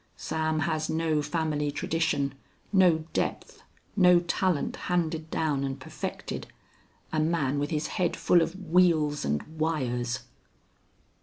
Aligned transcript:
Sam 0.17 0.61
has 0.61 0.89
no 0.89 1.21
family 1.21 1.69
tradition, 1.69 2.33
no 2.73 3.05
depth, 3.13 3.61
no 3.95 4.19
talent 4.19 4.75
handed 4.89 5.29
down 5.29 5.63
and 5.63 5.79
perfected. 5.79 6.47
A 7.13 7.19
man 7.19 7.59
with 7.59 7.69
his 7.69 7.85
head 8.01 8.15
full 8.15 8.41
of 8.41 8.55
wheels 8.55 9.23
and 9.23 9.43
wires." 9.59 10.21